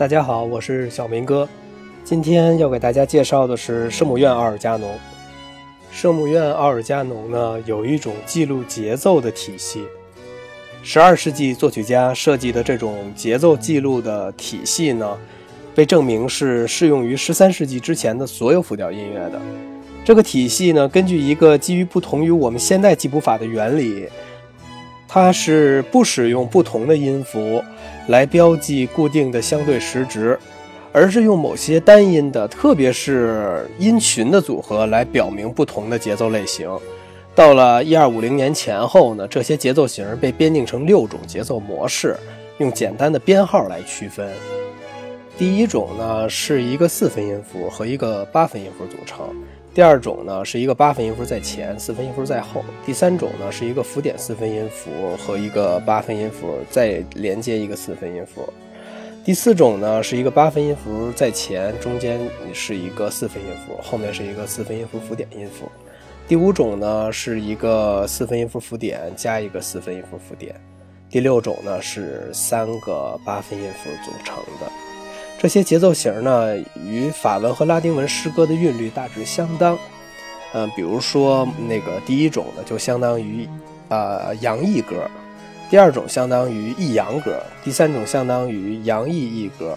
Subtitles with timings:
[0.00, 1.46] 大家好，我是小明哥。
[2.04, 4.98] 今天要给大家介绍的是圣母院奥尔加农。
[5.92, 9.84] 圣母院奥尔加农呢，有一种记录节奏的体系。
[10.82, 15.18] 十二世纪作曲家设计的这种节奏记录的体系呢，
[15.74, 19.38] 被证明是适用于十三世纪之前的所有复调音乐的。
[20.02, 24.08] 这个体系呢，根据一个基于不同于我们现代记谱法的原理，
[25.06, 27.62] 它是不使用不同的音符。
[28.08, 30.38] 来标记固定的相对时值，
[30.92, 36.68] 而是用某些单音的，特别是音群的组合来表明不同的节奏类型。
[37.34, 42.16] 到了一二五零年前后呢，这些节奏型被编定成六种节奏模式，
[42.58, 44.28] 用简单的编号来区分。
[45.38, 49.24] 第一种呢是一个四分音符和一个八分音符组成。
[49.72, 52.64] 第二种呢是一个八分音符在前，四分音符在后。
[52.84, 58.52] 第三种呢是一个符点四分音符和一个八分音符再连接一个四分音符。
[59.24, 62.18] 第四种呢是一个八分音符在前，中间
[62.52, 65.70] 是一个四分音符，后面是一个四分音符符点音符。
[66.26, 70.54] 第五种呢是一个四分音符符点加一个四分音符符点。
[71.08, 74.89] 第六种呢是三个八分音符组成的。
[75.40, 76.54] 这些节奏型呢，
[76.86, 79.78] 与法文和拉丁文诗歌的韵律大致相当。
[80.52, 83.48] 嗯，比如说那个第一种呢，就相当于
[83.88, 85.08] 呃阳抑歌；
[85.70, 89.74] 第二种相当于抑扬歌；第三种相当于阳抑抑歌；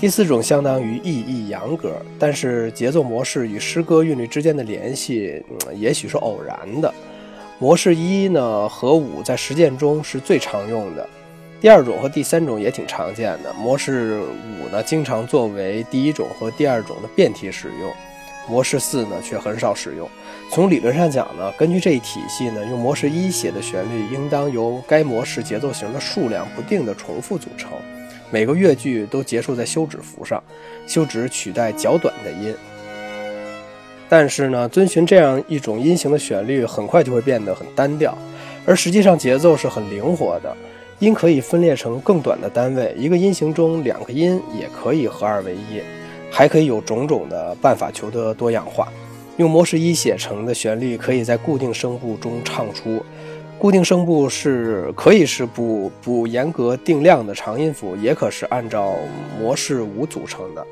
[0.00, 1.94] 第四种相当于抑抑扬歌。
[2.18, 5.40] 但是节奏模式与诗歌韵律之间的联系，
[5.72, 6.92] 也许是偶然的。
[7.60, 11.08] 模式一呢和五在实践中是最常用的。
[11.60, 14.20] 第二种和第三种也挺常见的，模式
[14.58, 17.92] 五呢经常作为第一种和第二种的变体使用，
[18.48, 20.08] 模式四呢却很少使用。
[20.50, 27.72] 从理论上讲呢，根据这一体系呢，用模式一写的旋律应当由该模式节奏型的数量不定的重复组成，
[28.30, 30.42] 每个乐句都结束在休止符上，
[30.86, 32.54] 休止取代较短的音。
[34.08, 38.16] 但是呢，遵循这样一种音型的旋律，很快就会变得很单调，
[38.64, 40.56] 而实际上节奏是很灵活的。
[41.00, 45.80] 音可以分裂成更短的单位，一个音型中两个音也可以合二为一，
[46.30, 48.86] 还可以有种种的办法求得多样化。
[49.38, 53.02] 用模式一写成的旋律，可以在固定声部中唱出。
[53.58, 58.94] 固定声部是可以是不不严格定量的长音符，也可是按照
[59.38, 60.66] 模式五组成的。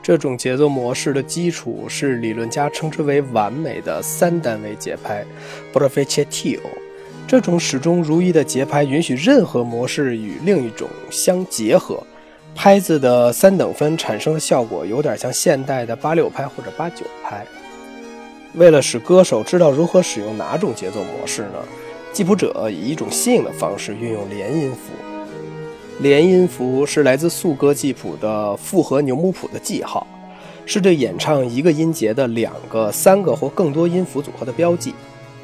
[0.00, 5.24] 这种节奏模式的基础是理论家称之为完美的三单位节拍
[5.72, 6.60] b r a f e c c t i o
[7.28, 12.02] 这种始终如一的节拍允许任何模式与另一种相结合，
[12.54, 17.46] 拍子的三等分产生的效果有点像现代的八六拍或者八九拍。
[18.54, 21.58] 为了使歌手知道如何使用哪种节奏模式呢？
[22.14, 24.94] 记谱者以一种新颖的方式运用连音符。
[26.00, 30.06] 连音符是来自素歌记谱的复合牛姆谱的记号，
[30.64, 34.94] 是对演唱一个音节的两个、三个或更多音符组合的标记。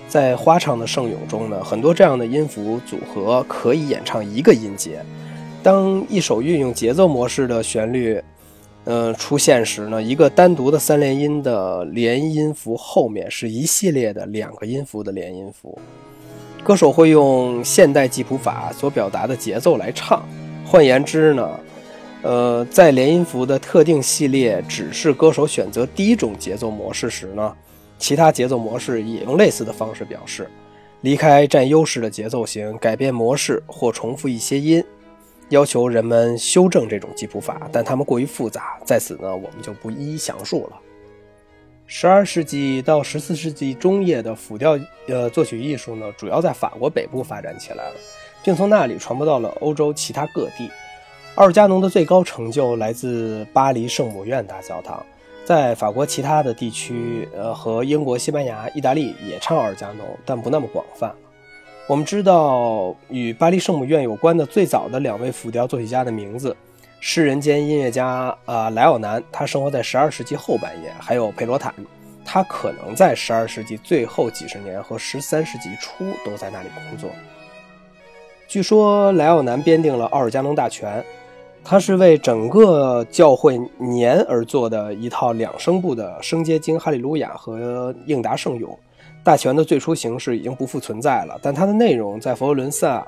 [0.07, 5.05] 在花唱的圣咏中呢，很多这样的音符组合可以演唱一个音节。
[5.63, 8.23] 当一首运用节奏模式的旋律，
[8.85, 15.77] 呃出现时呢，一个单独的三连音的连音符后面是一系列的两个音符的连音符。
[16.63, 20.23] 歌手会用现代记谱法所表达的节奏来唱。
[20.65, 21.61] 换言之呢，
[22.23, 27.53] 呃，在连音符的特定系列指示歌手选择第一种节奏模式时呢。
[27.99, 30.51] 其他节奏模式也用类似的方式表示，
[31.03, 34.85] 离开占优势的节奏型，改变模式或重复一些音，
[35.49, 40.81] 要求人们修正这种记谱法，但它们过于复杂，在此呢我们就不一一详述了。
[41.87, 47.97] 十二世纪到十四世纪中叶的辅调呃作曲艺术呢，主要在法国北部发展起来了，
[48.43, 50.71] 并从那里传播到了欧洲其他各地。
[51.35, 55.05] 奥尔加农的最高成就来自巴黎圣母院大教堂。
[55.45, 61.15] 在法国其他的地区，呃，和英国、西班牙、意大利也唱奥尔加农，但不那么广泛。
[61.87, 66.57] 我们知道与巴黎圣母院有关的最早的两位浮雕作曲家的名字：
[66.99, 71.75] 诗人兼音乐家啊莱奥南，他生活在12世纪后半叶；还有佩罗坦，
[72.25, 77.11] 他可能在12世纪最后几十年和13世纪初都在那里工作。
[78.49, 81.01] 据说莱奥南编定了《奥尔加农大全》。
[81.67, 88.79] 它是为整个教会年而做的一套两声部的声阶经哈利路亚和应答圣咏。
[89.25, 93.05] 大全的最初形式已经不复存在了，但它的内容在佛罗伦萨、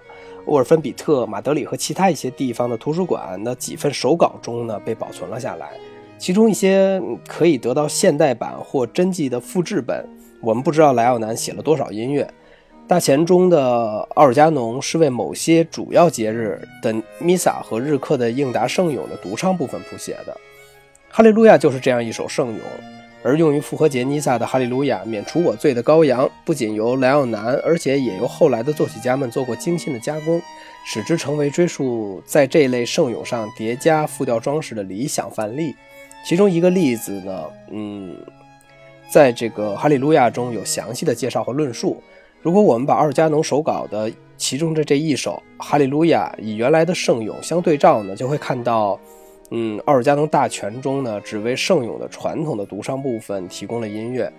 [0.46, 5.72] 沃尔芬比特、马德里和其他一些地方的图书馆的几份手稿中呢被保存了下来。
[6.16, 6.98] 其中一些
[7.28, 10.02] 可以得到现代版或真迹的复制本。
[10.40, 12.26] 我们不知道莱奥南写了多少音乐。
[12.88, 20.36] 大前中的奥尔加农是为某些主要节日的弥撒和日课的应答圣咏的独唱部分谱写的。
[21.08, 22.60] 哈利路亚就是这样一首圣咏，
[23.24, 30.40] 而用于复活节弥撒的哈利路亚免除我罪的羔羊，不仅由莱奥南，而且也由后来的作曲家们做过精心的加工，
[30.84, 35.74] 使之成为追溯在这类圣咏上叠加复调装饰的理想范例。
[36.24, 38.16] 其中一个例子呢，嗯，
[39.10, 42.00] 在这个哈利路亚中有详细的介绍和论述。
[42.46, 48.96] 如果我们把奥尔加农手稿的其中的这一首《哈利路亚》与原来的圣咏相对照呢，就会看到，
[49.50, 54.32] 嗯，奥尔加农大全中呢，只为圣咏的传统的独唱部分提供了音乐，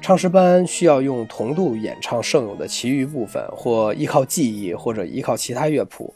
[0.00, 6.14] 唱诗班需要用同度演唱圣咏的其余部分，或依靠记忆，或者依靠其他乐谱。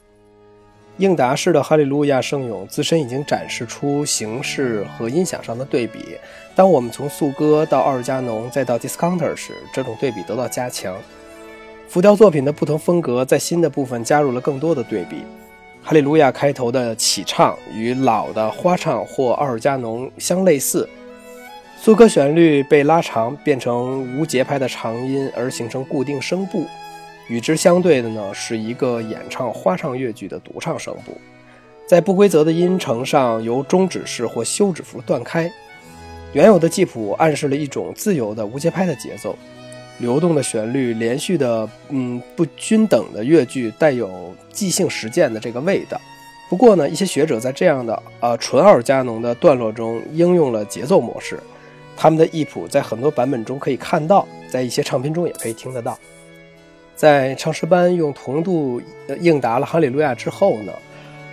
[0.99, 5.99] 应答式的《哈利路亚》圣咏自身已经展示出形式和音响上的对比，
[6.55, 10.95] 当我们从颂歌到奥尔加农再到 Discounter 时，这种对比得到加强。
[11.93, 15.17] 浮雕作品的不同风格在新的部分加入了更多的对比。
[15.83, 20.89] 哈利路亚开头的起唱与老的花唱或奥尔加农相类似，
[21.79, 26.65] 苏歌旋律被拉长变成无节拍的长音而形成固定声部，
[27.29, 31.13] 与之相对的呢是一个演唱花唱乐句的独唱声部，
[31.87, 35.53] 在不规则的音程上由终止式或休止符断开。
[36.33, 39.37] 原有的记谱暗示了一种自由的无节拍的节奏。
[40.03, 45.99] 流动的旋律，连续的，嗯，不均等的乐句，带有即兴实践的这个味道。
[46.51, 51.41] 不过呢，一些学者在这样的呃纯奥尔加农的段落中应用了节奏模式，
[51.97, 55.99] 他们的译谱在很多版本中可以看到，在一些唱片中也可以听得到。
[56.95, 58.83] 在唱诗班用同度
[59.21, 60.73] 应答了《哈利路亚》之后呢，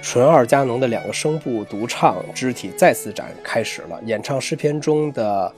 [0.01, 5.51] 纯奥尔加农的两个声部独唱肢体再次展开始了，演唱诗篇中的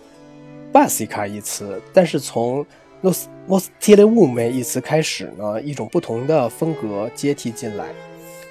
[0.74, 2.66] 巴西卡一词，但是从
[3.02, 7.88] nos nos tile ume 一词开始呢，一种不同的风格接替进来。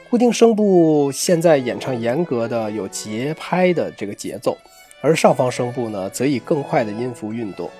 [0.09, 4.57] 固定声部现在演唱严格的有节拍的这个节奏，
[5.01, 7.71] 而上方声部呢，则以更快的音符运动。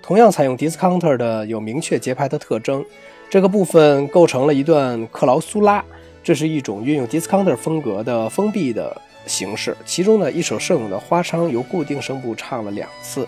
[0.00, 2.84] 同样采用 discounter 的有明确节拍的特征。
[3.30, 5.84] 这个部分构成了一段克劳苏拉，
[6.22, 8.96] 这是一种运用 discounter 风格的封闭的
[9.26, 9.76] 形式。
[9.84, 13.26] 其中呢，一首圣咏的花腔由固定声部唱了两次。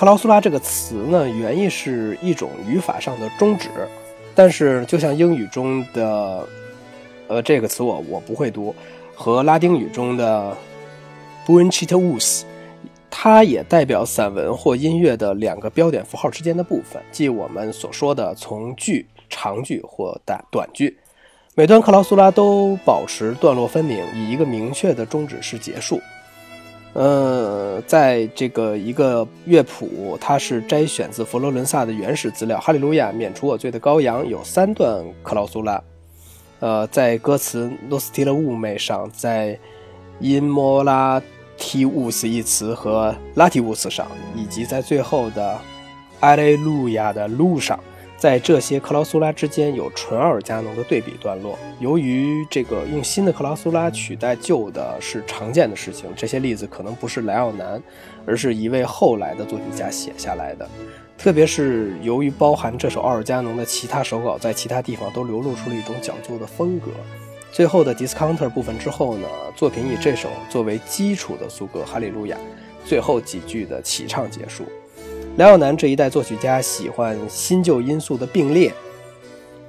[0.00, 3.68] 克劳苏拉这个词呢，原意是一种语法上的终止，
[4.34, 6.48] 但是就像英语中的，
[7.28, 8.74] 呃，这个词我我不会读，
[9.14, 10.56] 和拉丁语中的
[11.46, 12.46] b u n c i t u s
[13.10, 20.96] 它也代表散文或音乐的两个标点符号之间的部分，即我们所说的从句、长句或短短句。
[21.54, 26.00] 每段克劳苏拉都保持段落分明，以一个明确的终止式结束。
[26.92, 35.80] 呃，在这个一个乐谱，它是摘选自佛罗伦萨的原始资料，《哈利路亚，免除我罪的羔羊》有三段克劳苏拉。
[36.58, 39.56] 呃，在歌词 “nostila ume” 上，在
[40.20, 45.56] “immolativus” 一词和 “lativus” 上，以及在最后的
[46.18, 47.78] 艾雷路亚的路上。
[48.20, 51.58] 在这些克劳苏拉之间有纯奥尔加农的对比段落。
[51.78, 57.82] 由于这个用新的克劳苏拉取代旧的是常见的事情，这些例子可能不是莱奥南，
[58.26, 60.68] 而是一位后来的作曲家写下来的。
[61.16, 66.90] 特别是由于包含这首奥尔加农的其他手稿在其他地方都流露出了一种讲究的风格。
[67.50, 69.26] 最后的 discounter 部分之后呢，
[69.56, 72.36] 作品以这首作为基础的苏格《哈利路亚》，
[72.86, 74.66] 最后几句的齐唱结束。
[75.40, 78.70] 莱奥南这一代作曲家喜欢新旧因素的并列，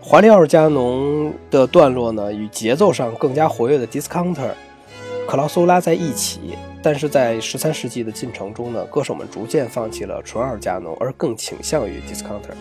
[0.01, 4.49] 华丽奥尔加农的段落呢与节奏上更加活跃的 discounter、
[5.25, 6.57] 克劳苏拉在一起。
[6.83, 12.53] 但是在十三世纪的进程中呢，歌手们逐渐放弃了纯奥尔加农，而更倾向于 discounter。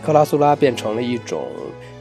[0.00, 1.48] 克劳苏拉变成了一种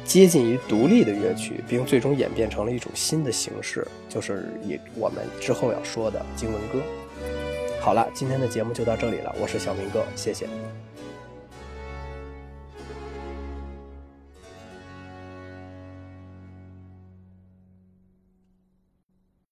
[0.06, 6.80] 接近于独立的乐曲，并最终演变成了一种新的形式，就是以我们之后要说的经文歌。
[7.82, 9.36] 好了，今天的节目就到这里了。
[9.42, 10.48] 我是小明哥，谢谢。